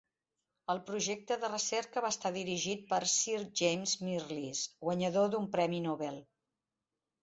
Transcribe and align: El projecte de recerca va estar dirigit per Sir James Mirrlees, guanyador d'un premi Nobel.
El 0.73 0.79
projecte 0.87 1.37
de 1.43 1.49
recerca 1.51 2.03
va 2.07 2.11
estar 2.15 2.33
dirigit 2.39 2.83
per 2.95 3.01
Sir 3.19 3.39
James 3.63 3.97
Mirrlees, 4.09 4.67
guanyador 4.91 5.35
d'un 5.37 5.51
premi 5.57 5.89
Nobel. 5.91 6.23